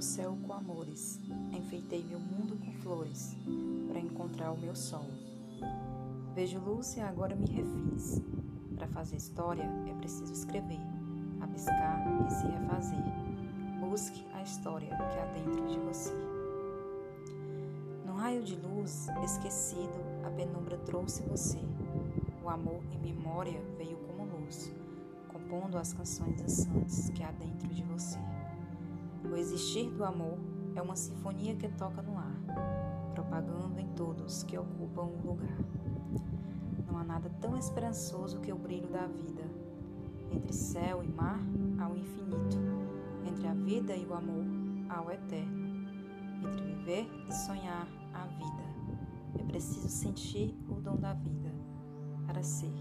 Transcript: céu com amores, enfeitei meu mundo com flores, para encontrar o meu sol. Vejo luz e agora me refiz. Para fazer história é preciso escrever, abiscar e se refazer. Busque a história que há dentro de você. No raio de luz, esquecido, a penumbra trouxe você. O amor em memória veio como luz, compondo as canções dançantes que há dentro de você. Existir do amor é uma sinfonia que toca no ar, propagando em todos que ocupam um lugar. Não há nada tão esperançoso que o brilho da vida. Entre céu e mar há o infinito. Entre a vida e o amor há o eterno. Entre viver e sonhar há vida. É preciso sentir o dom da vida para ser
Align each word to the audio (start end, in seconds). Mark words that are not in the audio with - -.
céu 0.00 0.36
com 0.46 0.52
amores, 0.52 1.20
enfeitei 1.52 2.04
meu 2.04 2.20
mundo 2.20 2.56
com 2.56 2.72
flores, 2.74 3.36
para 3.88 3.98
encontrar 3.98 4.52
o 4.52 4.58
meu 4.58 4.74
sol. 4.76 5.06
Vejo 6.34 6.58
luz 6.60 6.96
e 6.96 7.00
agora 7.00 7.34
me 7.34 7.46
refiz. 7.46 8.22
Para 8.76 8.86
fazer 8.88 9.16
história 9.16 9.64
é 9.88 9.94
preciso 9.94 10.32
escrever, 10.32 10.80
abiscar 11.40 12.04
e 12.26 12.30
se 12.30 12.46
refazer. 12.46 13.02
Busque 13.80 14.24
a 14.34 14.42
história 14.42 14.88
que 14.88 15.18
há 15.18 15.26
dentro 15.34 15.66
de 15.66 15.78
você. 15.80 16.12
No 18.06 18.14
raio 18.14 18.42
de 18.44 18.54
luz, 18.56 19.08
esquecido, 19.24 19.98
a 20.24 20.30
penumbra 20.30 20.78
trouxe 20.78 21.22
você. 21.22 21.58
O 22.44 22.48
amor 22.48 22.80
em 22.92 22.98
memória 22.98 23.60
veio 23.76 23.96
como 23.98 24.24
luz, 24.24 24.70
compondo 25.28 25.76
as 25.76 25.92
canções 25.92 26.40
dançantes 26.40 27.10
que 27.10 27.22
há 27.22 27.32
dentro 27.32 27.68
de 27.68 27.82
você. 27.82 28.18
Existir 29.38 29.88
do 29.90 30.04
amor 30.04 30.36
é 30.74 30.82
uma 30.82 30.96
sinfonia 30.96 31.54
que 31.54 31.68
toca 31.68 32.02
no 32.02 32.18
ar, 32.18 32.34
propagando 33.14 33.78
em 33.78 33.86
todos 33.94 34.42
que 34.42 34.58
ocupam 34.58 35.02
um 35.04 35.28
lugar. 35.28 35.56
Não 36.84 36.98
há 36.98 37.04
nada 37.04 37.30
tão 37.40 37.56
esperançoso 37.56 38.40
que 38.40 38.52
o 38.52 38.58
brilho 38.58 38.88
da 38.88 39.06
vida. 39.06 39.44
Entre 40.32 40.52
céu 40.52 41.04
e 41.04 41.08
mar 41.08 41.38
há 41.78 41.88
o 41.88 41.96
infinito. 41.96 42.58
Entre 43.28 43.46
a 43.46 43.54
vida 43.54 43.94
e 43.94 44.04
o 44.06 44.12
amor 44.12 44.44
há 44.88 45.02
o 45.02 45.10
eterno. 45.12 45.88
Entre 46.42 46.74
viver 46.74 47.08
e 47.28 47.32
sonhar 47.32 47.86
há 48.12 48.26
vida. 48.26 49.38
É 49.38 49.44
preciso 49.44 49.88
sentir 49.88 50.52
o 50.68 50.80
dom 50.80 50.96
da 50.96 51.14
vida 51.14 51.54
para 52.26 52.42
ser 52.42 52.72